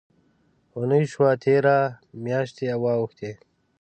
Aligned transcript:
اوونۍ 0.73 1.03
شوه 1.13 1.31
تېره، 1.43 1.79
میاشتي 2.23 2.67
واوښتې 2.83 3.31